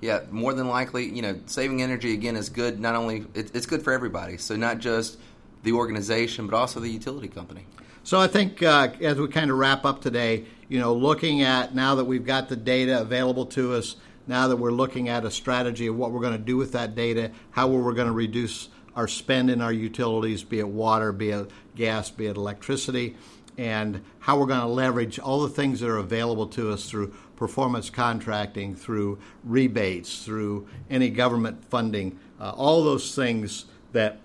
Yeah, 0.00 0.20
more 0.30 0.54
than 0.54 0.68
likely, 0.68 1.04
you 1.06 1.20
know, 1.20 1.38
saving 1.46 1.82
energy 1.82 2.14
again 2.14 2.36
is 2.36 2.48
good. 2.48 2.80
Not 2.80 2.94
only 2.94 3.26
it, 3.34 3.54
it's 3.54 3.66
good 3.66 3.82
for 3.82 3.92
everybody, 3.92 4.36
so 4.36 4.56
not 4.56 4.78
just 4.78 5.18
the 5.62 5.72
organization, 5.72 6.46
but 6.46 6.56
also 6.56 6.80
the 6.80 6.88
utility 6.88 7.28
company. 7.28 7.66
So 8.02 8.18
I 8.18 8.28
think 8.28 8.62
uh, 8.62 8.88
as 9.02 9.18
we 9.18 9.28
kind 9.28 9.50
of 9.50 9.58
wrap 9.58 9.84
up 9.84 10.00
today, 10.00 10.46
you 10.68 10.78
know, 10.78 10.94
looking 10.94 11.42
at 11.42 11.74
now 11.74 11.96
that 11.96 12.04
we've 12.04 12.24
got 12.24 12.48
the 12.48 12.56
data 12.56 13.00
available 13.00 13.46
to 13.46 13.74
us, 13.74 13.96
now 14.26 14.48
that 14.48 14.56
we're 14.56 14.72
looking 14.72 15.08
at 15.08 15.24
a 15.24 15.30
strategy 15.30 15.86
of 15.86 15.96
what 15.96 16.10
we're 16.10 16.20
going 16.20 16.32
to 16.32 16.38
do 16.38 16.56
with 16.56 16.72
that 16.72 16.94
data, 16.94 17.30
how 17.50 17.68
we're 17.68 17.92
going 17.92 18.06
to 18.06 18.12
reduce 18.12 18.68
our 18.96 19.06
spend 19.06 19.50
in 19.50 19.60
our 19.60 19.72
utilities, 19.72 20.42
be 20.42 20.60
it 20.60 20.68
water, 20.68 21.12
be 21.12 21.30
it 21.30 21.50
gas, 21.76 22.10
be 22.10 22.26
it 22.26 22.36
electricity, 22.36 23.16
and 23.58 24.02
how 24.20 24.38
we're 24.38 24.46
going 24.46 24.60
to 24.60 24.66
leverage 24.66 25.18
all 25.18 25.42
the 25.42 25.48
things 25.48 25.80
that 25.80 25.88
are 25.88 25.98
available 25.98 26.46
to 26.46 26.72
us 26.72 26.88
through 26.88 27.08
performance 27.36 27.90
contracting, 27.90 28.74
through 28.74 29.18
rebates, 29.44 30.24
through 30.24 30.66
any 30.88 31.10
government 31.10 31.64
funding, 31.68 32.18
uh, 32.40 32.50
all 32.50 32.82
those 32.82 33.14
things 33.14 33.66
that 33.92 34.20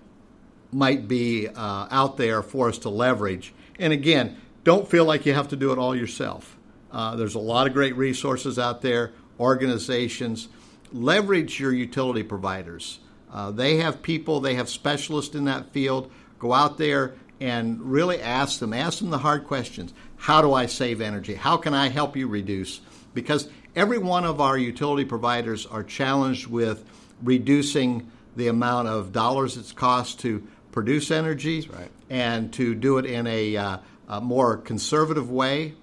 might 0.72 1.08
be 1.08 1.48
uh, 1.48 1.88
out 1.92 2.18
there 2.18 2.42
for 2.42 2.70
us 2.70 2.78
to 2.78 2.90
leverage 2.90 3.54
and 3.80 3.94
again, 3.94 4.38
don't 4.64 4.90
feel 4.90 5.06
like 5.06 5.26
you 5.26 5.34
have 5.34 5.50
to 5.50 5.56
do 5.56 5.72
it 5.72 5.78
all 5.78 5.96
yourself. 5.96 6.58
Uh, 6.92 7.16
there's 7.16 7.36
a 7.36 7.40
lot 7.40 7.68
of 7.68 7.74
great 7.74 7.96
resources 7.96 8.58
out 8.58 8.82
there, 8.82 9.14
organizations. 9.40 10.48
Leverage 10.92 11.60
your 11.60 11.74
utility 11.74 12.24
providers. 12.24 13.00
Uh, 13.32 13.52
they 13.52 13.78
have 13.78 14.02
people, 14.02 14.40
they 14.40 14.56
have 14.56 14.70
specialists 14.70 15.36
in 15.36 15.46
that 15.46 15.72
field. 15.72 16.12
Go 16.40 16.54
out 16.54 16.78
there 16.78 17.16
and 17.42 17.82
really 17.82 18.22
ask 18.22 18.60
them, 18.60 18.74
ask 18.74 19.00
them 19.00 19.10
the 19.10 19.18
hard 19.18 19.46
questions. 19.46 19.94
How 20.16 20.42
do 20.42 20.54
I 20.54 20.68
save 20.68 21.02
energy? 21.02 21.36
How 21.36 21.58
can 21.58 21.74
I 21.74 21.90
help 21.90 22.16
you 22.16 22.28
reduce? 22.28 22.80
Because 23.14 23.50
every 23.76 23.98
one 23.98 24.24
of 24.24 24.40
our 24.40 24.58
utility 24.58 25.04
providers 25.06 25.66
are 25.66 25.84
challenged 25.84 26.48
with 26.48 26.86
reducing 27.22 28.10
the 28.36 28.48
amount 28.48 28.88
of 28.88 29.12
dollars 29.12 29.58
it's 29.58 29.72
cost 29.72 30.20
to 30.22 30.46
produce 30.72 31.12
energy 31.12 31.68
right. 31.72 31.90
And 32.10 32.54
to 32.54 32.76
do 32.76 32.98
it 32.98 33.06
in 33.06 33.28
a, 33.28 33.58
uh, 33.58 33.78
a, 34.08 34.22
more 34.22 34.58
conservative 34.58 35.32
way. 35.32 35.74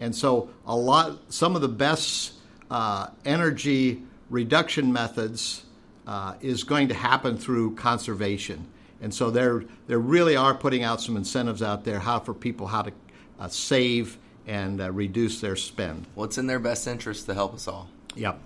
And 0.00 0.14
so, 0.14 0.50
a 0.66 0.76
lot, 0.76 1.32
some 1.32 1.56
of 1.56 1.62
the 1.62 1.68
best 1.68 2.34
uh, 2.70 3.08
energy 3.24 4.02
reduction 4.30 4.92
methods 4.92 5.64
uh, 6.06 6.34
is 6.40 6.64
going 6.64 6.88
to 6.88 6.94
happen 6.94 7.36
through 7.36 7.74
conservation. 7.74 8.66
And 9.00 9.12
so, 9.12 9.30
there, 9.30 9.64
there 9.86 9.98
really 9.98 10.36
are 10.36 10.54
putting 10.54 10.82
out 10.82 11.00
some 11.00 11.16
incentives 11.16 11.62
out 11.62 11.84
there 11.84 12.00
how 12.00 12.20
for 12.20 12.34
people 12.34 12.66
how 12.66 12.82
to 12.82 12.92
uh, 13.38 13.48
save 13.48 14.18
and 14.46 14.80
uh, 14.80 14.90
reduce 14.90 15.40
their 15.40 15.56
spend. 15.56 16.06
What's 16.14 16.38
in 16.38 16.46
their 16.46 16.58
best 16.58 16.86
interest 16.86 17.26
to 17.26 17.34
help 17.34 17.54
us 17.54 17.68
all. 17.68 17.88
Yep. 18.16 18.40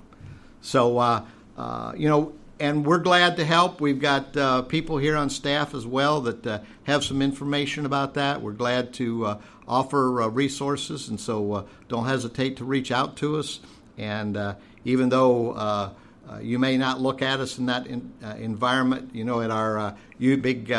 So, 0.60 0.98
uh, 0.98 1.24
uh, 1.56 1.92
you 1.96 2.08
know, 2.08 2.32
and 2.62 2.86
we're 2.86 2.98
glad 2.98 3.38
to 3.38 3.44
help. 3.44 3.80
We've 3.80 3.98
got 3.98 4.36
uh, 4.36 4.62
people 4.62 4.96
here 4.96 5.16
on 5.16 5.30
staff 5.30 5.74
as 5.74 5.84
well 5.84 6.20
that 6.20 6.46
uh, 6.46 6.60
have 6.84 7.02
some 7.02 7.20
information 7.20 7.86
about 7.86 8.14
that. 8.14 8.40
We're 8.40 8.52
glad 8.52 8.94
to 8.94 9.26
uh, 9.26 9.38
offer 9.66 10.22
uh, 10.22 10.28
resources, 10.28 11.08
and 11.08 11.18
so 11.18 11.52
uh, 11.52 11.64
don't 11.88 12.06
hesitate 12.06 12.58
to 12.58 12.64
reach 12.64 12.92
out 12.92 13.16
to 13.16 13.36
us. 13.36 13.58
And 13.98 14.36
uh, 14.36 14.54
even 14.84 15.08
though 15.08 15.92
you 16.40 16.60
may 16.60 16.76
not 16.76 17.00
look 17.00 17.20
at 17.20 17.40
us 17.40 17.58
in 17.58 17.66
that 17.66 17.88
in, 17.88 18.12
environment, 18.38 19.12
you 19.12 19.24
know, 19.24 19.40
at 19.40 19.50
our 19.50 19.96
big. 20.20 20.72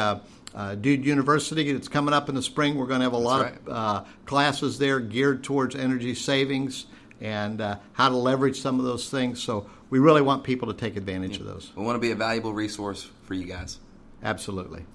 Dude 0.81 1.05
University, 1.05 1.69
it's 1.69 1.87
coming 1.89 2.13
up 2.13 2.29
in 2.29 2.35
the 2.35 2.43
spring. 2.43 2.75
We're 2.75 2.85
going 2.85 2.99
to 3.01 3.05
have 3.05 3.13
a 3.13 3.17
That's 3.17 3.25
lot 3.25 3.41
right. 3.41 3.67
of 3.67 4.07
classes 4.25 4.79
there 4.79 5.01
geared 5.01 5.43
towards 5.43 5.75
energy 5.75 6.15
savings 6.15 6.85
and 7.19 7.59
how 7.93 8.09
to 8.09 8.15
leverage 8.15 8.61
some 8.61 8.79
of 8.79 8.85
those 8.85 9.09
things. 9.09 9.41
So 9.43 9.67
we 9.93 9.99
really 9.99 10.23
want 10.23 10.43
people 10.43 10.69
to 10.69 10.73
take 10.73 10.97
advantage 10.97 11.37
of 11.37 11.45
those. 11.45 11.71
We 11.75 11.83
want 11.83 11.97
to 11.97 11.99
be 11.99 12.09
a 12.09 12.15
valuable 12.15 12.51
resource 12.51 13.07
for 13.25 13.35
you 13.35 13.45
guys. 13.45 13.77
Absolutely. 14.23 14.85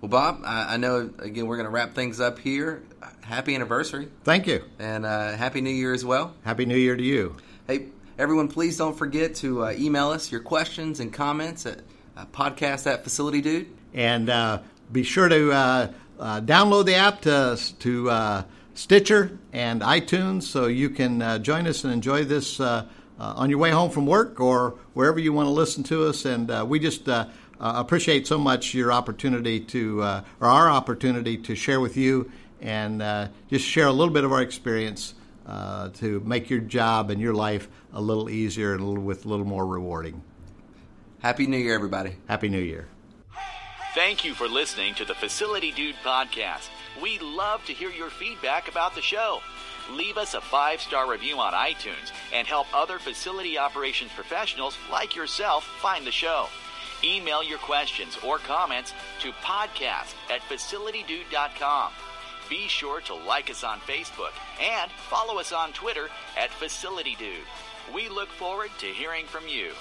Well, 0.00 0.08
Bob, 0.08 0.42
I, 0.44 0.74
I 0.74 0.76
know 0.76 1.08
again 1.20 1.46
we're 1.46 1.56
going 1.56 1.68
to 1.68 1.70
wrap 1.70 1.94
things 1.94 2.18
up 2.18 2.40
here. 2.40 2.82
Happy 3.20 3.54
anniversary 3.54 4.08
Thank 4.24 4.48
you. 4.48 4.64
and 4.80 5.06
uh, 5.06 5.36
happy 5.36 5.60
New 5.60 5.70
Year 5.70 5.92
as 5.92 6.04
well. 6.04 6.34
Happy 6.42 6.66
New 6.66 6.76
Year 6.76 6.96
to 6.96 7.02
you. 7.02 7.36
Hey, 7.68 7.90
everyone, 8.18 8.48
please 8.48 8.76
don't 8.76 8.98
forget 8.98 9.36
to 9.36 9.66
uh, 9.66 9.74
email 9.78 10.10
us 10.10 10.32
your 10.32 10.40
questions 10.40 10.98
and 10.98 11.12
comments 11.12 11.64
at 11.64 11.82
uh, 12.16 12.26
podcast 12.32 12.92
at 12.92 13.04
Facility 13.04 13.40
Dude. 13.40 13.68
And 13.94 14.28
uh, 14.28 14.62
be 14.90 15.04
sure 15.04 15.28
to 15.28 15.52
uh, 15.52 15.92
uh, 16.18 16.40
download 16.40 16.86
the 16.86 16.96
app 16.96 17.20
to, 17.20 17.56
to 17.78 18.10
uh, 18.10 18.42
Stitcher 18.74 19.38
and 19.52 19.80
iTunes 19.82 20.42
so 20.42 20.66
you 20.66 20.90
can 20.90 21.22
uh, 21.22 21.38
join 21.38 21.68
us 21.68 21.84
and 21.84 21.92
enjoy 21.92 22.24
this 22.24 22.58
uh, 23.20 23.34
on 23.36 23.50
your 23.50 23.58
way 23.58 23.70
home 23.70 23.90
from 23.90 24.06
work 24.06 24.40
or 24.40 24.76
wherever 24.94 25.18
you 25.18 25.32
want 25.32 25.46
to 25.46 25.50
listen 25.52 25.84
to 25.84 26.06
us. 26.06 26.24
And 26.24 26.50
uh, 26.50 26.64
we 26.66 26.78
just 26.78 27.08
uh, 27.08 27.26
uh, 27.60 27.72
appreciate 27.76 28.26
so 28.26 28.38
much 28.38 28.72
your 28.72 28.90
opportunity 28.92 29.60
to, 29.60 30.02
uh, 30.02 30.24
or 30.40 30.48
our 30.48 30.70
opportunity 30.70 31.36
to 31.36 31.54
share 31.54 31.80
with 31.80 31.96
you 31.96 32.32
and 32.62 33.02
uh, 33.02 33.28
just 33.48 33.66
share 33.66 33.86
a 33.86 33.92
little 33.92 34.12
bit 34.12 34.24
of 34.24 34.32
our 34.32 34.42
experience 34.42 35.14
uh, 35.46 35.90
to 35.90 36.20
make 36.20 36.48
your 36.48 36.60
job 36.60 37.10
and 37.10 37.20
your 37.20 37.34
life 37.34 37.68
a 37.92 38.00
little 38.00 38.30
easier 38.30 38.72
and 38.72 38.80
a 38.80 38.84
little, 38.84 39.02
with 39.02 39.26
a 39.26 39.28
little 39.28 39.46
more 39.46 39.66
rewarding. 39.66 40.22
Happy 41.20 41.46
New 41.46 41.58
Year, 41.58 41.74
everybody. 41.74 42.16
Happy 42.26 42.48
New 42.48 42.60
Year. 42.60 42.88
Thank 43.94 44.24
you 44.24 44.34
for 44.34 44.46
listening 44.46 44.94
to 44.94 45.04
the 45.04 45.16
Facility 45.16 45.72
Dude 45.72 45.96
podcast. 46.04 46.68
We 47.02 47.18
love 47.18 47.64
to 47.66 47.72
hear 47.72 47.90
your 47.90 48.08
feedback 48.08 48.68
about 48.68 48.94
the 48.94 49.02
show. 49.02 49.40
Leave 49.90 50.16
us 50.16 50.34
a 50.34 50.40
five 50.40 50.80
star 50.80 51.10
review 51.10 51.38
on 51.38 51.54
iTunes 51.54 52.12
and 52.32 52.46
help 52.46 52.68
other 52.72 53.00
facility 53.00 53.58
operations 53.58 54.12
professionals 54.14 54.78
like 54.92 55.16
yourself 55.16 55.64
find 55.82 56.06
the 56.06 56.12
show. 56.12 56.46
Email 57.02 57.42
your 57.42 57.58
questions 57.58 58.16
or 58.24 58.38
comments 58.38 58.92
to 59.22 59.32
podcast 59.32 60.14
at 60.30 60.40
facilitydude.com. 60.42 61.90
Be 62.48 62.68
sure 62.68 63.00
to 63.00 63.14
like 63.14 63.50
us 63.50 63.64
on 63.64 63.80
Facebook 63.80 64.32
and 64.62 64.90
follow 64.92 65.40
us 65.40 65.52
on 65.52 65.72
Twitter 65.72 66.08
at 66.38 66.50
Facility 66.50 67.16
Dude. 67.18 67.46
We 67.92 68.08
look 68.08 68.28
forward 68.28 68.70
to 68.78 68.86
hearing 68.86 69.26
from 69.26 69.48
you. 69.48 69.72